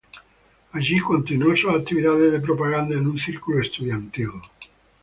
[0.71, 4.29] Allí continuó sus actividades de propaganda en un círculo estudiantil.